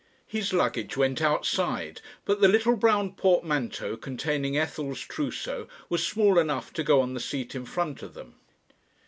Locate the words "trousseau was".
5.01-6.03